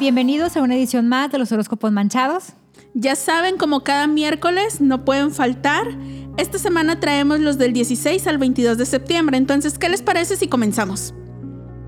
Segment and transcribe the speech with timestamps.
[0.00, 2.52] Bienvenidos a una edición más de los horóscopos manchados.
[2.94, 5.88] Ya saben, como cada miércoles no pueden faltar.
[6.36, 10.46] Esta semana traemos los del 16 al 22 de septiembre, entonces, ¿qué les parece si
[10.46, 11.14] comenzamos?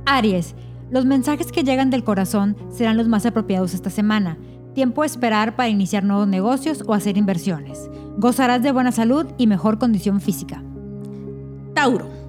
[0.06, 0.56] Aries,
[0.90, 4.36] los mensajes que llegan del corazón serán los más apropiados esta semana.
[4.74, 7.88] Tiempo a esperar para iniciar nuevos negocios o hacer inversiones.
[8.16, 10.64] Gozarás de buena salud y mejor condición física.
[11.74, 12.19] Tauro.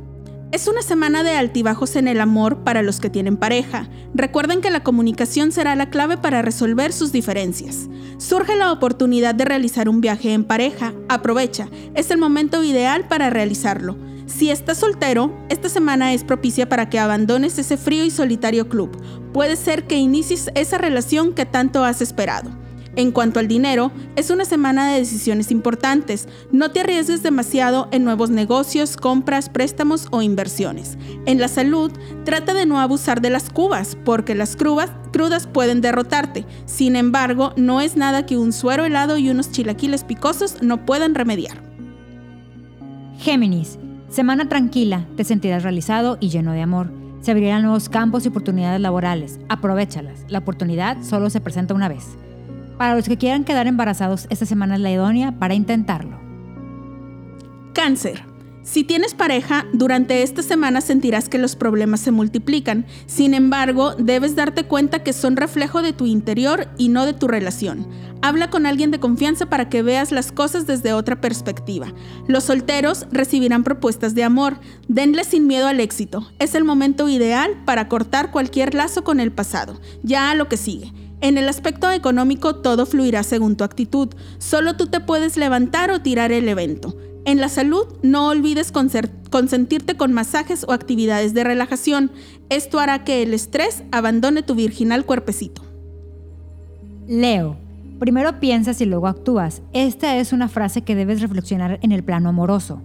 [0.51, 3.87] Es una semana de altibajos en el amor para los que tienen pareja.
[4.13, 7.87] Recuerden que la comunicación será la clave para resolver sus diferencias.
[8.17, 10.93] Surge la oportunidad de realizar un viaje en pareja.
[11.07, 13.95] Aprovecha, es el momento ideal para realizarlo.
[14.25, 18.91] Si estás soltero, esta semana es propicia para que abandones ese frío y solitario club.
[19.31, 22.51] Puede ser que inicies esa relación que tanto has esperado.
[22.95, 26.27] En cuanto al dinero, es una semana de decisiones importantes.
[26.51, 30.97] No te arriesgues demasiado en nuevos negocios, compras, préstamos o inversiones.
[31.25, 31.91] En la salud,
[32.25, 36.45] trata de no abusar de las cubas, porque las crudas, crudas pueden derrotarte.
[36.65, 41.15] Sin embargo, no es nada que un suero helado y unos chilaquiles picosos no puedan
[41.15, 41.61] remediar.
[43.19, 43.77] Géminis,
[44.09, 46.91] semana tranquila, te sentirás realizado y lleno de amor.
[47.21, 49.39] Se abrirán nuevos campos y oportunidades laborales.
[49.47, 50.25] Aprovechalas.
[50.27, 52.17] La oportunidad solo se presenta una vez.
[52.81, 56.19] Para los que quieran quedar embarazados, esta semana es la idónea para intentarlo.
[57.75, 58.25] Cáncer.
[58.63, 62.87] Si tienes pareja, durante esta semana sentirás que los problemas se multiplican.
[63.05, 67.27] Sin embargo, debes darte cuenta que son reflejo de tu interior y no de tu
[67.27, 67.87] relación.
[68.23, 71.93] Habla con alguien de confianza para que veas las cosas desde otra perspectiva.
[72.27, 74.59] Los solteros recibirán propuestas de amor.
[74.87, 76.31] Denle sin miedo al éxito.
[76.39, 79.79] Es el momento ideal para cortar cualquier lazo con el pasado.
[80.01, 80.91] Ya a lo que sigue.
[81.21, 84.09] En el aspecto económico todo fluirá según tu actitud,
[84.39, 86.97] solo tú te puedes levantar o tirar el evento.
[87.25, 92.11] En la salud, no olvides consentirte con masajes o actividades de relajación.
[92.49, 95.61] Esto hará que el estrés abandone tu virginal cuerpecito.
[97.07, 97.57] Leo,
[97.99, 99.61] primero piensas y luego actúas.
[99.73, 102.81] Esta es una frase que debes reflexionar en el plano amoroso.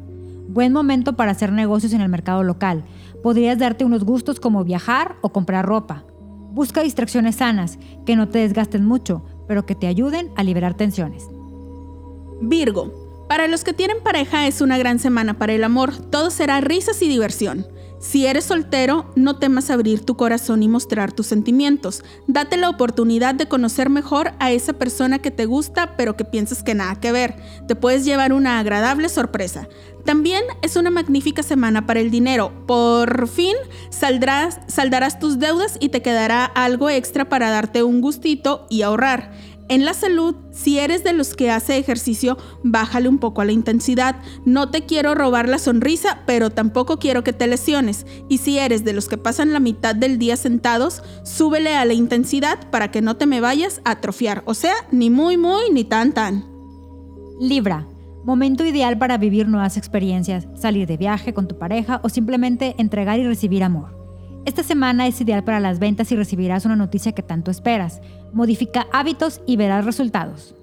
[0.49, 2.85] Buen momento para hacer negocios en el mercado local.
[3.23, 6.05] Podrías darte unos gustos como viajar o comprar ropa.
[6.57, 11.29] Busca distracciones sanas, que no te desgasten mucho, pero que te ayuden a liberar tensiones.
[12.41, 16.63] Virgo, para los que tienen pareja es una gran semana para el amor, todo será
[16.63, 17.67] risas y diversión.
[17.99, 22.05] Si eres soltero, no temas abrir tu corazón y mostrar tus sentimientos.
[22.27, 26.63] Date la oportunidad de conocer mejor a esa persona que te gusta pero que piensas
[26.63, 27.37] que nada que ver.
[27.67, 29.69] Te puedes llevar una agradable sorpresa.
[30.05, 32.53] También es una magnífica semana para el dinero.
[32.67, 33.57] Por fin
[33.91, 39.33] saldrás, saldarás tus deudas y te quedará algo extra para darte un gustito y ahorrar.
[39.69, 43.51] En la salud, si eres de los que hace ejercicio, bájale un poco a la
[43.51, 44.17] intensidad.
[44.45, 48.07] No te quiero robar la sonrisa, pero tampoco quiero que te lesiones.
[48.29, 51.95] Y si eres de los que pasan la mitad del día sentados, súbele a la
[51.95, 54.45] intensidad para que no te me vayas a atrofiar.
[54.47, 56.45] O sea, ni muy muy ni tan tan.
[57.41, 57.89] Libra.
[58.25, 63.21] Momento ideal para vivir nuevas experiencias, salir de viaje con tu pareja o simplemente entregar
[63.21, 64.06] y recibir amor.
[64.47, 68.01] Esta semana es ideal para las ventas y recibirás una noticia que tanto esperas.
[68.33, 70.55] Modifica hábitos y verás resultados.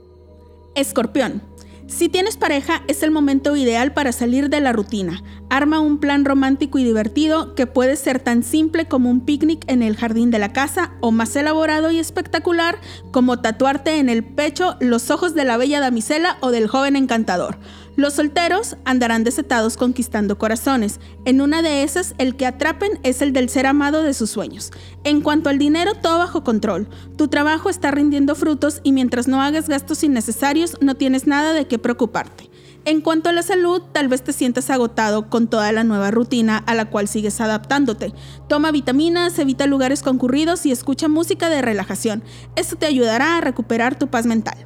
[0.73, 1.41] Escorpión.
[1.87, 5.21] Si tienes pareja, es el momento ideal para salir de la rutina.
[5.49, 9.83] Arma un plan romántico y divertido que puede ser tan simple como un picnic en
[9.83, 12.79] el jardín de la casa o más elaborado y espectacular
[13.11, 17.57] como tatuarte en el pecho los ojos de la bella damisela o del joven encantador.
[17.95, 20.99] Los solteros andarán desatados conquistando corazones.
[21.25, 24.71] En una de esas, el que atrapen es el del ser amado de sus sueños.
[25.03, 26.87] En cuanto al dinero, todo bajo control.
[27.17, 31.67] Tu trabajo está rindiendo frutos y mientras no hagas gastos innecesarios, no tienes nada de
[31.67, 32.49] qué preocuparte.
[32.85, 36.57] En cuanto a la salud, tal vez te sientas agotado con toda la nueva rutina
[36.57, 38.11] a la cual sigues adaptándote.
[38.49, 42.23] Toma vitaminas, evita lugares concurridos y escucha música de relajación.
[42.55, 44.57] Esto te ayudará a recuperar tu paz mental.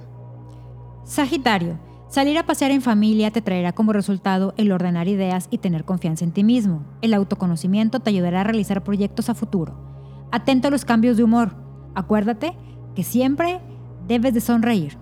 [1.05, 1.86] Sagitario.
[2.09, 6.23] Salir a pasear en familia te traerá como resultado el ordenar ideas y tener confianza
[6.23, 6.85] en ti mismo.
[7.01, 9.77] El autoconocimiento te ayudará a realizar proyectos a futuro.
[10.31, 11.55] Atento a los cambios de humor.
[11.95, 12.53] Acuérdate
[12.95, 13.59] que siempre
[14.07, 14.97] debes de sonreír.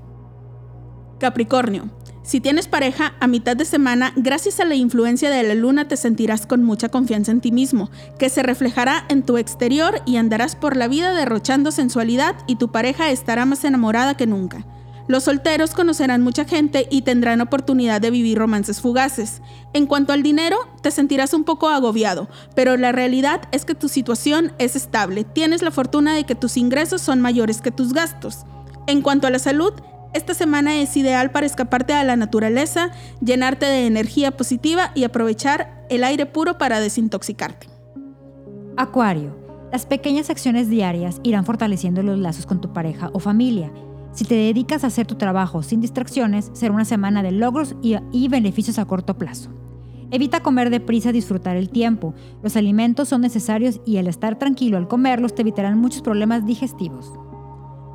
[1.20, 1.92] Capricornio.
[2.24, 5.98] Si tienes pareja, a mitad de semana, gracias a la influencia de la luna te
[5.98, 10.56] sentirás con mucha confianza en ti mismo, que se reflejará en tu exterior y andarás
[10.56, 14.66] por la vida derrochando sensualidad y tu pareja estará más enamorada que nunca.
[15.08, 19.42] Los solteros conocerán mucha gente y tendrán oportunidad de vivir romances fugaces.
[19.74, 23.88] En cuanto al dinero, te sentirás un poco agobiado, pero la realidad es que tu
[23.88, 25.24] situación es estable.
[25.24, 28.46] Tienes la fortuna de que tus ingresos son mayores que tus gastos.
[28.88, 29.74] En cuanto a la salud,
[30.16, 32.90] esta semana es ideal para escaparte a la naturaleza,
[33.24, 37.68] llenarte de energía positiva y aprovechar el aire puro para desintoxicarte.
[38.78, 39.36] Acuario.
[39.72, 43.72] Las pequeñas acciones diarias irán fortaleciendo los lazos con tu pareja o familia.
[44.16, 47.98] Si te dedicas a hacer tu trabajo sin distracciones, será una semana de logros y,
[48.14, 49.50] y beneficios a corto plazo.
[50.10, 52.14] Evita comer deprisa, disfrutar el tiempo.
[52.42, 57.12] Los alimentos son necesarios y el estar tranquilo al comerlos te evitarán muchos problemas digestivos.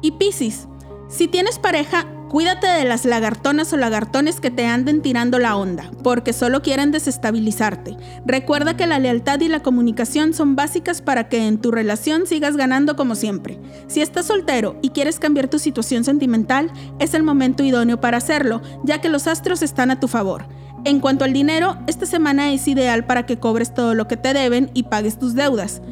[0.02, 0.68] Y Piscis,
[1.08, 5.90] si tienes pareja, cuídate de las lagartonas o lagartones que te anden tirando la onda,
[6.04, 7.96] porque solo quieren desestabilizarte.
[8.24, 12.56] Recuerda que la lealtad y la comunicación son básicas para que en tu relación sigas
[12.56, 13.58] ganando como siempre.
[13.88, 18.62] Si estás soltero y quieres cambiar tu situación sentimental, es el momento idóneo para hacerlo,
[18.84, 20.46] ya que los astros están a tu favor.
[20.84, 24.32] En cuanto al dinero, esta semana es ideal para que cobres todo lo que te
[24.34, 25.82] deben y pagues tus deudas.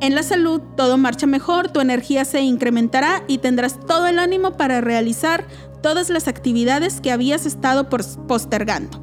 [0.00, 4.56] En la salud todo marcha mejor, tu energía se incrementará y tendrás todo el ánimo
[4.56, 5.46] para realizar
[5.84, 9.02] todas las actividades que habías estado postergando.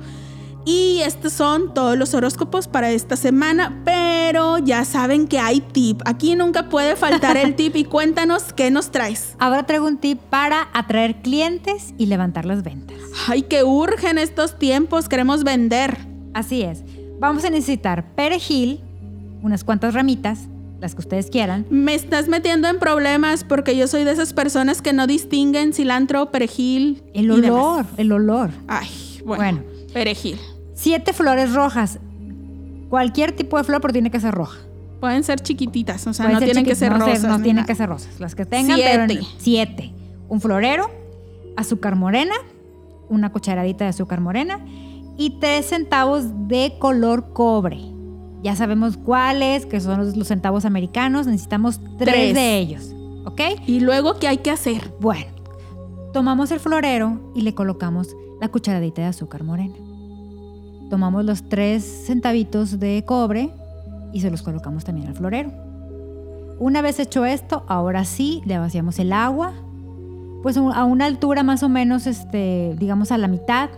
[0.66, 6.02] Y estos son todos los horóscopos para esta semana, pero ya saben que hay tip.
[6.06, 9.36] Aquí nunca puede faltar el tip y cuéntanos qué nos traes.
[9.40, 12.98] Ahora traigo un tip para atraer clientes y levantar las ventas.
[13.28, 16.00] Ay, que urgen estos tiempos, queremos vender.
[16.34, 16.84] Así es.
[17.20, 18.82] Vamos a necesitar perejil,
[19.44, 20.48] unas cuantas ramitas,
[20.82, 21.66] las que ustedes quieran.
[21.70, 26.32] Me estás metiendo en problemas porque yo soy de esas personas que no distinguen cilantro,
[26.32, 27.04] perejil.
[27.14, 28.50] El olor, el olor.
[28.68, 28.90] Ay,
[29.24, 29.62] bueno,
[29.94, 30.40] perejil.
[30.74, 32.00] Siete flores rojas.
[32.90, 34.60] Cualquier tipo de flor, pero tiene que ser roja.
[35.00, 37.24] Pueden ser chiquititas, o sea, no tienen que ser rosas.
[37.24, 38.20] no tienen que ser rosas.
[38.20, 39.08] Las que tengan, siete.
[39.08, 39.94] pero siete.
[40.28, 40.92] Un florero,
[41.56, 42.36] azúcar morena,
[43.08, 44.60] una cucharadita de azúcar morena
[45.18, 47.91] y tres centavos de color cobre.
[48.44, 51.28] Ya sabemos cuáles, que son los, centavos americanos.
[51.28, 52.94] Necesitamos tres, de ellos.
[53.26, 53.42] ¿Ok?
[53.68, 54.94] ¿Y luego qué hay que hacer?
[55.00, 55.28] Bueno,
[56.14, 59.76] tomamos el florero y le colocamos la cucharadita de azúcar morena
[60.92, 63.50] tomamos los tres centavitos de cobre
[64.12, 65.50] y se los colocamos también al florero.
[66.60, 69.54] Una vez hecho esto, ahora sí le vaciamos el agua,
[70.44, 73.70] pues a una altura más o menos, este, digamos a la mitad,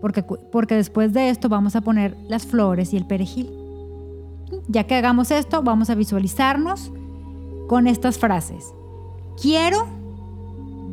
[0.00, 3.50] porque, porque después de esto vamos a poner las flores y el perejil.
[4.68, 6.90] Ya que hagamos esto, vamos a visualizarnos
[7.68, 8.72] con estas frases.
[9.40, 9.86] Quiero,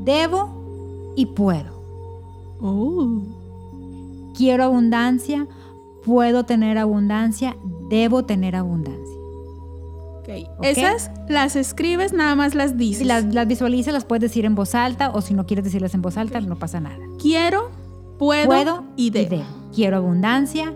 [0.03, 1.79] debo y puedo.
[2.61, 3.39] Oh
[4.39, 5.47] quiero abundancia,
[6.05, 7.57] puedo tener abundancia,
[7.89, 9.17] debo tener abundancia.
[10.21, 10.47] Okay.
[10.61, 13.05] Esas las escribes, nada más las dices.
[13.05, 16.15] Las, visualizas, las puedes decir en voz alta o si no quieres decirlas en voz
[16.15, 16.99] alta, no pasa nada.
[17.21, 17.69] Quiero,
[18.17, 19.43] puedo, y, debo.
[19.75, 20.73] Quiero abundancia,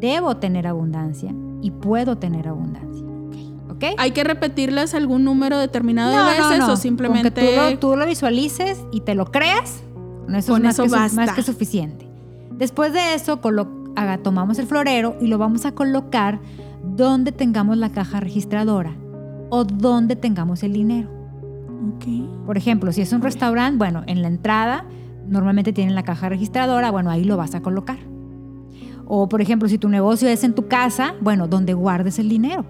[0.00, 1.32] debo tener abundancia
[1.62, 3.06] y puedo tener abundancia.
[3.70, 3.94] ¿Okay?
[3.96, 7.30] ¿Hay que repetirlas algún número determinado de veces o simplemente...
[7.30, 9.82] Tú lo, tú lo, visualices y te lo creas,
[10.36, 12.06] eso es más, que, más que suficiente.
[12.50, 13.40] Después de eso,
[14.22, 16.40] tomamos el florero y lo vamos a colocar
[16.84, 18.94] donde tengamos la caja registradora
[19.50, 21.08] o donde tengamos el dinero.
[22.46, 24.84] Por ejemplo, si es un restaurante, bueno, en la entrada
[25.26, 27.98] normalmente tienen la caja registradora, bueno, ahí lo vas a colocar.
[29.14, 32.64] O por ejemplo, si tu negocio es en tu casa, bueno, donde guardes el dinero.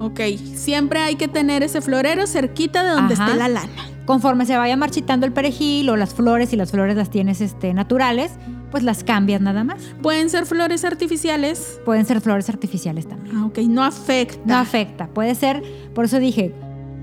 [0.00, 0.20] Ok,
[0.54, 3.70] siempre hay que tener ese florero cerquita de donde esté la lana.
[4.06, 7.74] Conforme se vaya marchitando el perejil o las flores, y las flores las tienes este,
[7.74, 8.32] naturales,
[8.70, 9.82] pues las cambias nada más.
[10.00, 11.78] ¿Pueden ser flores artificiales?
[11.84, 13.36] Pueden ser flores artificiales también.
[13.36, 14.40] Ah, ok, no afecta.
[14.46, 15.08] No afecta.
[15.08, 15.62] Puede ser,
[15.94, 16.54] por eso dije,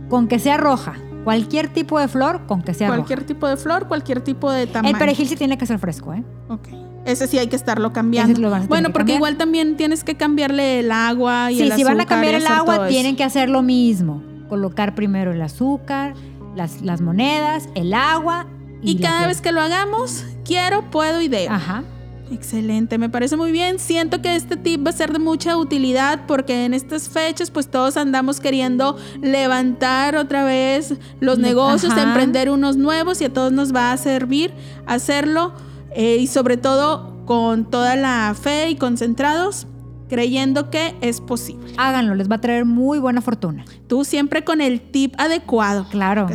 [0.09, 0.95] con que sea roja.
[1.23, 2.97] Cualquier tipo de flor, con que sea roja.
[2.97, 4.95] Cualquier tipo de flor, cualquier tipo de tamaño.
[4.95, 6.23] El perejil sí tiene que ser fresco, ¿eh?
[6.47, 6.88] Ok.
[7.11, 8.49] Ese sí hay que estarlo cambiando.
[8.67, 11.77] bueno, porque igual también tienes que cambiarle el agua y sí, el azúcar.
[11.77, 14.23] Sí, si van a cambiar el agua, tienen que hacer lo mismo.
[14.47, 16.13] Colocar primero el azúcar,
[16.55, 18.47] las, las monedas, el agua.
[18.81, 21.53] Y, cada vez que lo hagamos, quiero, puedo y debo.
[21.53, 21.83] Ajá.
[22.31, 23.79] Excelente, me parece muy bien.
[23.79, 27.67] Siento que este tip va a ser de mucha utilidad porque en estas fechas pues
[27.69, 33.73] todos andamos queriendo levantar otra vez los negocios, emprender unos nuevos y a todos nos
[33.73, 34.53] va a servir
[34.85, 35.53] hacerlo
[35.93, 39.67] eh, y sobre todo con toda la fe y concentrados
[40.09, 41.73] creyendo que es posible.
[41.77, 43.63] Háganlo, les va a traer muy buena fortuna.
[43.87, 45.87] Tú siempre con el tip adecuado.
[45.89, 46.27] Claro.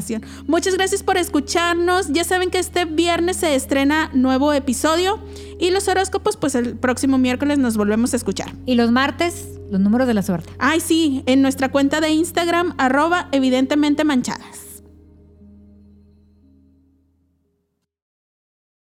[0.47, 2.09] Muchas gracias por escucharnos.
[2.09, 5.19] Ya saben que este viernes se estrena nuevo episodio
[5.59, 8.55] y los horóscopos, pues el próximo miércoles nos volvemos a escuchar.
[8.65, 10.51] Y los martes, los números de la suerte.
[10.59, 14.64] Ay, sí, en nuestra cuenta de Instagram, arroba evidentemente manchadas.